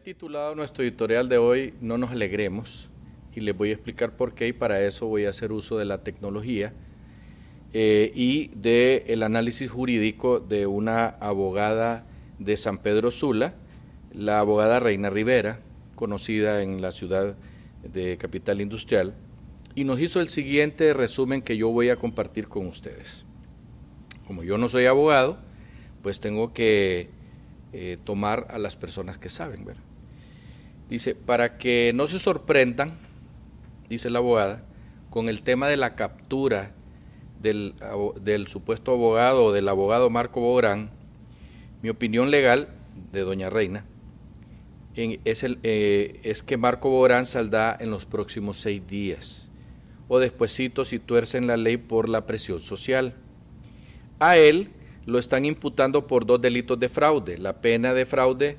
titulado 0.00 0.54
nuestro 0.54 0.84
editorial 0.84 1.28
de 1.28 1.36
hoy 1.36 1.74
No 1.82 1.98
nos 1.98 2.12
alegremos 2.12 2.88
y 3.34 3.40
les 3.40 3.54
voy 3.56 3.70
a 3.70 3.72
explicar 3.74 4.16
por 4.16 4.34
qué 4.34 4.48
y 4.48 4.52
para 4.52 4.82
eso 4.86 5.06
voy 5.06 5.26
a 5.26 5.30
hacer 5.30 5.52
uso 5.52 5.76
de 5.76 5.84
la 5.84 6.02
tecnología 6.02 6.72
eh, 7.74 8.10
y 8.14 8.48
del 8.54 9.02
el 9.06 9.22
análisis 9.22 9.70
jurídico 9.70 10.40
de 10.40 10.66
una 10.66 11.06
abogada 11.06 12.06
de 12.38 12.56
San 12.56 12.78
Pedro 12.78 13.10
Sula, 13.10 13.54
la 14.12 14.40
abogada 14.40 14.80
Reina 14.80 15.10
Rivera, 15.10 15.60
conocida 15.94 16.62
en 16.62 16.82
la 16.82 16.92
ciudad 16.92 17.34
de 17.82 18.16
Capital 18.18 18.60
Industrial, 18.60 19.14
y 19.74 19.84
nos 19.84 20.00
hizo 20.00 20.20
el 20.20 20.28
siguiente 20.28 20.92
resumen 20.92 21.40
que 21.40 21.56
yo 21.56 21.70
voy 21.70 21.88
a 21.88 21.96
compartir 21.96 22.48
con 22.48 22.66
ustedes. 22.66 23.24
Como 24.26 24.42
yo 24.42 24.58
no 24.58 24.68
soy 24.68 24.86
abogado, 24.86 25.38
pues 26.02 26.20
tengo 26.20 26.52
que 26.52 27.08
eh, 27.72 27.98
tomar 28.04 28.46
a 28.50 28.58
las 28.58 28.76
personas 28.76 29.18
que 29.18 29.28
saben. 29.28 29.64
¿verdad? 29.64 29.82
Dice, 30.88 31.14
para 31.14 31.58
que 31.58 31.92
no 31.94 32.06
se 32.06 32.18
sorprendan, 32.18 32.98
dice 33.88 34.10
la 34.10 34.18
abogada, 34.18 34.64
con 35.10 35.28
el 35.28 35.42
tema 35.42 35.68
de 35.68 35.76
la 35.76 35.94
captura 35.94 36.72
del, 37.40 37.74
supuesto 38.46 38.92
abogado 38.92 39.46
o 39.46 39.52
del 39.52 39.68
abogado 39.68 40.10
Marco 40.10 40.40
Bográn, 40.40 40.90
mi 41.82 41.88
opinión 41.88 42.30
legal 42.30 42.68
de 43.10 43.20
doña 43.20 43.50
Reina 43.50 43.84
eh, 44.94 46.20
es 46.22 46.42
que 46.42 46.56
Marco 46.56 46.90
Bográn 46.90 47.24
saldrá 47.24 47.76
en 47.80 47.90
los 47.90 48.04
próximos 48.04 48.58
seis 48.58 48.86
días 48.86 49.50
o 50.08 50.18
despuesito 50.18 50.84
si 50.84 50.98
tuercen 50.98 51.46
la 51.46 51.56
ley 51.56 51.78
por 51.78 52.10
la 52.10 52.26
presión 52.26 52.58
social. 52.58 53.14
A 54.18 54.36
él 54.36 54.70
lo 55.06 55.18
están 55.18 55.44
imputando 55.44 56.06
por 56.06 56.26
dos 56.26 56.40
delitos 56.40 56.78
de 56.78 56.88
fraude. 56.88 57.38
La 57.38 57.60
pena 57.60 57.94
de 57.94 58.06
fraude 58.06 58.56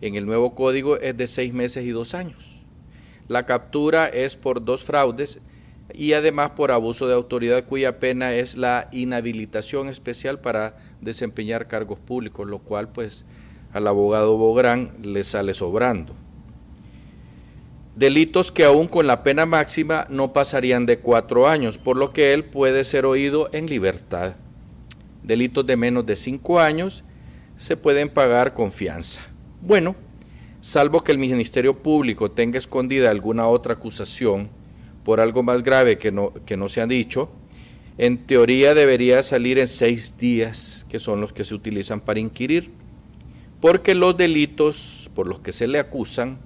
en 0.00 0.16
el 0.16 0.26
nuevo 0.26 0.54
código 0.54 0.96
es 0.98 1.16
de 1.16 1.26
seis 1.26 1.52
meses 1.52 1.84
y 1.84 1.90
dos 1.90 2.14
años. 2.14 2.64
La 3.28 3.44
captura 3.44 4.06
es 4.06 4.36
por 4.36 4.64
dos 4.64 4.84
fraudes 4.84 5.40
y 5.92 6.12
además 6.14 6.50
por 6.50 6.72
abuso 6.72 7.06
de 7.06 7.14
autoridad 7.14 7.64
cuya 7.64 8.00
pena 8.00 8.34
es 8.34 8.56
la 8.56 8.88
inhabilitación 8.92 9.88
especial 9.88 10.40
para 10.40 10.76
desempeñar 11.00 11.68
cargos 11.68 11.98
públicos, 11.98 12.48
lo 12.48 12.58
cual 12.58 12.88
pues 12.88 13.24
al 13.72 13.86
abogado 13.86 14.36
Bográn 14.36 14.92
le 15.02 15.24
sale 15.24 15.54
sobrando. 15.54 16.14
Delitos 17.96 18.50
que 18.50 18.64
aún 18.64 18.88
con 18.88 19.06
la 19.06 19.22
pena 19.22 19.46
máxima 19.46 20.06
no 20.10 20.32
pasarían 20.32 20.84
de 20.84 20.98
cuatro 20.98 21.46
años, 21.46 21.78
por 21.78 21.96
lo 21.96 22.12
que 22.12 22.34
él 22.34 22.44
puede 22.44 22.82
ser 22.82 23.06
oído 23.06 23.48
en 23.52 23.66
libertad 23.66 24.34
delitos 25.24 25.66
de 25.66 25.76
menos 25.76 26.06
de 26.06 26.14
cinco 26.14 26.60
años, 26.60 27.02
se 27.56 27.76
pueden 27.76 28.08
pagar 28.08 28.54
con 28.54 28.70
fianza. 28.70 29.22
Bueno, 29.60 29.96
salvo 30.60 31.02
que 31.02 31.12
el 31.12 31.18
Ministerio 31.18 31.82
Público 31.82 32.30
tenga 32.30 32.58
escondida 32.58 33.10
alguna 33.10 33.48
otra 33.48 33.74
acusación 33.74 34.48
por 35.04 35.20
algo 35.20 35.42
más 35.42 35.62
grave 35.62 35.98
que 35.98 36.12
no, 36.12 36.32
que 36.46 36.56
no 36.56 36.68
se 36.68 36.80
ha 36.80 36.86
dicho, 36.86 37.30
en 37.96 38.26
teoría 38.26 38.74
debería 38.74 39.22
salir 39.22 39.58
en 39.58 39.68
seis 39.68 40.18
días, 40.18 40.84
que 40.88 40.98
son 40.98 41.20
los 41.20 41.32
que 41.32 41.44
se 41.44 41.54
utilizan 41.54 42.00
para 42.00 42.18
inquirir, 42.18 42.70
porque 43.60 43.94
los 43.94 44.16
delitos 44.16 45.10
por 45.14 45.28
los 45.28 45.38
que 45.40 45.52
se 45.52 45.68
le 45.68 45.78
acusan 45.78 46.38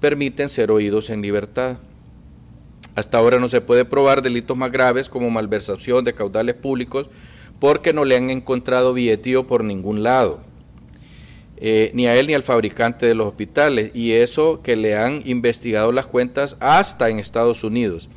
permiten 0.00 0.48
ser 0.48 0.70
oídos 0.70 1.08
en 1.10 1.22
libertad. 1.22 1.78
Hasta 2.96 3.18
ahora 3.18 3.38
no 3.38 3.48
se 3.48 3.60
puede 3.60 3.84
probar 3.84 4.22
delitos 4.22 4.56
más 4.56 4.72
graves 4.72 5.08
como 5.08 5.30
malversación 5.30 6.04
de 6.04 6.14
caudales 6.14 6.54
públicos 6.56 7.08
porque 7.64 7.94
no 7.94 8.04
le 8.04 8.14
han 8.14 8.28
encontrado 8.28 8.92
billetío 8.92 9.46
por 9.46 9.64
ningún 9.64 10.02
lado, 10.02 10.40
eh, 11.56 11.92
ni 11.94 12.06
a 12.06 12.14
él 12.14 12.26
ni 12.26 12.34
al 12.34 12.42
fabricante 12.42 13.06
de 13.06 13.14
los 13.14 13.26
hospitales, 13.26 13.90
y 13.94 14.12
eso 14.12 14.60
que 14.62 14.76
le 14.76 14.98
han 14.98 15.22
investigado 15.24 15.90
las 15.90 16.04
cuentas 16.04 16.58
hasta 16.60 17.08
en 17.08 17.18
Estados 17.18 17.64
Unidos. 17.64 18.10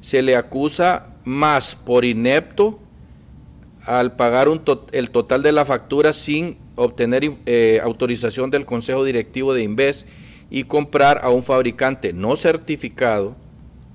Se 0.00 0.20
le 0.20 0.34
acusa 0.34 1.14
más 1.22 1.76
por 1.76 2.04
inepto 2.04 2.80
al 3.84 4.16
pagar 4.16 4.48
el 4.90 5.10
total 5.10 5.44
de 5.44 5.52
la 5.52 5.64
factura 5.64 6.12
sin 6.12 6.58
obtener 6.74 7.30
eh, 7.46 7.80
autorización 7.80 8.50
del 8.50 8.66
Consejo 8.66 9.04
Directivo 9.04 9.54
de 9.54 9.62
Inves 9.62 10.06
y 10.50 10.64
comprar 10.64 11.20
a 11.22 11.30
un 11.30 11.44
fabricante 11.44 12.12
no 12.12 12.34
certificado, 12.34 13.36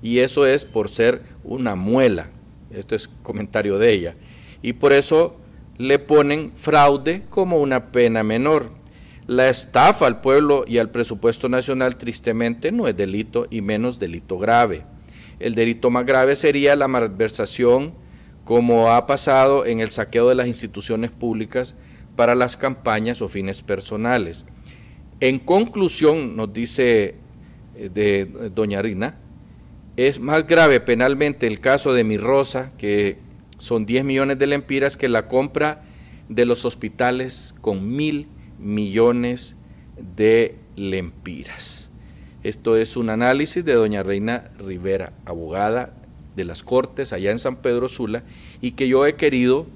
y 0.00 0.20
eso 0.20 0.46
es 0.46 0.64
por 0.64 0.88
ser 0.88 1.20
una 1.44 1.74
muela. 1.74 2.30
Esto 2.70 2.96
es 2.96 3.06
comentario 3.06 3.76
de 3.76 3.92
ella 3.92 4.16
y 4.64 4.72
por 4.72 4.94
eso 4.94 5.36
le 5.76 5.98
ponen 5.98 6.52
fraude 6.54 7.24
como 7.28 7.58
una 7.58 7.92
pena 7.92 8.22
menor. 8.22 8.70
La 9.26 9.50
estafa 9.50 10.06
al 10.06 10.22
pueblo 10.22 10.64
y 10.66 10.78
al 10.78 10.90
presupuesto 10.90 11.50
nacional 11.50 11.96
tristemente 11.96 12.72
no 12.72 12.88
es 12.88 12.96
delito 12.96 13.46
y 13.50 13.60
menos 13.60 13.98
delito 13.98 14.38
grave. 14.38 14.86
El 15.38 15.54
delito 15.54 15.90
más 15.90 16.06
grave 16.06 16.34
sería 16.34 16.76
la 16.76 16.88
malversación 16.88 17.92
como 18.46 18.90
ha 18.90 19.06
pasado 19.06 19.66
en 19.66 19.80
el 19.80 19.90
saqueo 19.90 20.30
de 20.30 20.34
las 20.34 20.46
instituciones 20.46 21.10
públicas 21.10 21.74
para 22.16 22.34
las 22.34 22.56
campañas 22.56 23.20
o 23.20 23.28
fines 23.28 23.60
personales. 23.60 24.46
En 25.20 25.40
conclusión, 25.40 26.36
nos 26.36 26.54
dice 26.54 27.16
eh, 27.76 27.90
de 27.92 28.50
doña 28.54 28.80
Rina, 28.80 29.18
es 29.98 30.20
más 30.20 30.46
grave 30.46 30.80
penalmente 30.80 31.46
el 31.46 31.60
caso 31.60 31.92
de 31.92 32.04
mi 32.04 32.16
Rosa, 32.16 32.72
que 32.78 33.23
son 33.58 33.86
10 33.86 34.04
millones 34.04 34.38
de 34.38 34.46
lempiras 34.46 34.96
que 34.96 35.08
la 35.08 35.28
compra 35.28 35.82
de 36.28 36.46
los 36.46 36.64
hospitales 36.64 37.54
con 37.60 37.94
mil 37.94 38.28
millones 38.58 39.56
de 40.16 40.56
lempiras. 40.76 41.90
Esto 42.42 42.76
es 42.76 42.96
un 42.96 43.10
análisis 43.10 43.64
de 43.64 43.74
doña 43.74 44.02
Reina 44.02 44.50
Rivera, 44.58 45.12
abogada 45.24 45.94
de 46.36 46.44
las 46.44 46.62
Cortes 46.62 47.12
allá 47.12 47.30
en 47.30 47.38
San 47.38 47.56
Pedro 47.56 47.88
Sula, 47.88 48.22
y 48.60 48.72
que 48.72 48.88
yo 48.88 49.06
he 49.06 49.14
querido 49.14 49.66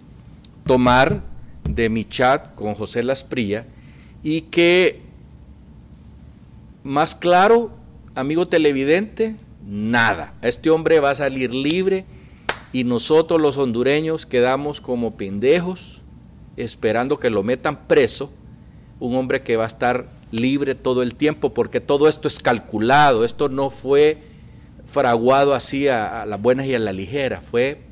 tomar 0.66 1.22
de 1.65 1.89
mi 1.89 2.05
chat 2.05 2.55
con 2.55 2.75
José 2.75 3.03
Lasprilla 3.03 3.66
y 4.22 4.43
que 4.43 5.00
más 6.83 7.15
claro, 7.15 7.71
amigo 8.15 8.49
televidente, 8.49 9.37
nada. 9.66 10.34
Este 10.43 10.71
hombre 10.71 11.00
va 11.00 11.10
a 11.10 11.15
salir 11.15 11.55
libre 11.55 12.05
y 12.72 12.84
nosotros 12.84 13.40
los 13.40 13.56
hondureños 13.56 14.26
quedamos 14.26 14.80
como 14.80 15.16
pendejos 15.16 16.02
esperando 16.56 17.18
que 17.18 17.30
lo 17.30 17.42
metan 17.42 17.86
preso, 17.86 18.32
un 18.98 19.14
hombre 19.14 19.42
que 19.42 19.56
va 19.56 19.64
a 19.64 19.68
estar 19.68 20.08
libre 20.32 20.74
todo 20.74 21.02
el 21.02 21.14
tiempo, 21.14 21.54
porque 21.54 21.80
todo 21.80 22.08
esto 22.08 22.28
es 22.28 22.40
calculado, 22.40 23.24
esto 23.24 23.48
no 23.48 23.70
fue 23.70 24.18
fraguado 24.84 25.54
así 25.54 25.88
a, 25.88 26.26
las 26.26 26.40
buenas 26.40 26.66
y 26.66 26.74
a 26.74 26.78
la 26.78 26.92
ligera, 26.92 27.40
fue 27.40 27.82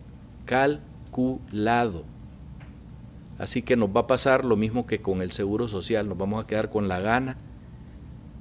calculado. 0.44 2.04
Así 3.38 3.62
que 3.62 3.76
nos 3.76 3.91
va 3.91 4.00
a 4.00 4.06
pasar 4.06 4.44
lo 4.44 4.56
mismo 4.56 4.87
que 4.87 5.00
con 5.00 5.22
el 5.22 5.31
Seguro 5.31 5.69
Social, 5.69 6.08
nos 6.08 6.19
vamos 6.19 6.43
a 6.43 6.47
quedar 6.47 6.70
con 6.70 6.88
la 6.88 7.00
gana 7.00 7.37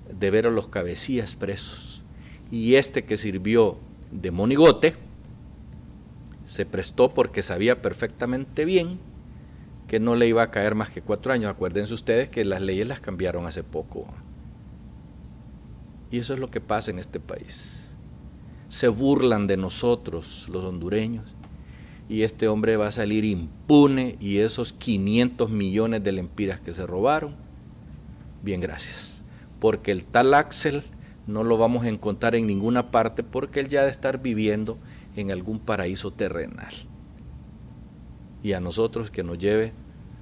de 0.09 0.31
ver 0.31 0.47
a 0.47 0.51
los 0.51 0.69
cabecillas 0.69 1.35
presos. 1.35 2.03
Y 2.49 2.75
este 2.75 3.03
que 3.03 3.17
sirvió 3.17 3.77
de 4.11 4.31
monigote, 4.31 4.95
se 6.45 6.65
prestó 6.65 7.13
porque 7.13 7.41
sabía 7.41 7.81
perfectamente 7.81 8.65
bien 8.65 8.99
que 9.87 9.99
no 9.99 10.15
le 10.15 10.27
iba 10.27 10.43
a 10.43 10.51
caer 10.51 10.75
más 10.75 10.89
que 10.89 11.01
cuatro 11.01 11.33
años. 11.33 11.51
Acuérdense 11.51 11.93
ustedes 11.93 12.29
que 12.29 12.45
las 12.45 12.61
leyes 12.61 12.87
las 12.87 12.99
cambiaron 12.99 13.45
hace 13.45 13.63
poco. 13.63 14.07
Y 16.11 16.19
eso 16.19 16.33
es 16.33 16.39
lo 16.39 16.49
que 16.49 16.61
pasa 16.61 16.91
en 16.91 16.99
este 16.99 17.19
país. 17.19 17.95
Se 18.67 18.87
burlan 18.87 19.47
de 19.47 19.57
nosotros, 19.57 20.47
los 20.51 20.63
hondureños, 20.63 21.35
y 22.07 22.21
este 22.21 22.47
hombre 22.47 22.77
va 22.77 22.87
a 22.87 22.91
salir 22.91 23.25
impune 23.25 24.17
y 24.19 24.37
esos 24.37 24.73
500 24.73 25.49
millones 25.49 26.03
de 26.03 26.11
lempiras 26.11 26.59
que 26.59 26.73
se 26.73 26.85
robaron, 26.85 27.35
bien 28.43 28.61
gracias. 28.61 29.23
Porque 29.59 29.91
el 29.91 30.03
tal 30.03 30.33
Axel 30.33 30.83
no 31.27 31.43
lo 31.43 31.57
vamos 31.57 31.85
a 31.85 31.89
encontrar 31.89 32.35
en 32.35 32.45
ninguna 32.45 32.91
parte 32.91 33.23
porque 33.23 33.59
él 33.59 33.69
ya 33.69 33.83
de 33.83 33.89
estar 33.89 34.21
viviendo 34.21 34.77
en 35.15 35.31
algún 35.31 35.59
paraíso 35.59 36.11
terrenal. 36.11 36.73
Y 38.43 38.53
a 38.53 38.59
nosotros 38.59 39.11
que 39.11 39.23
nos 39.23 39.39
lleve 39.39 39.73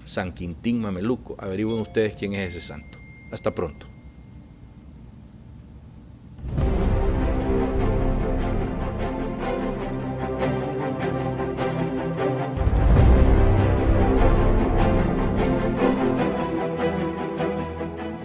San 0.05 0.33
Quintín 0.33 0.79
Mameluco. 0.81 1.35
Averigüen 1.39 1.81
ustedes 1.81 2.15
quién 2.15 2.33
es 2.33 2.55
ese 2.55 2.61
santo. 2.61 2.97
Hasta 3.31 3.53
pronto. 3.53 3.92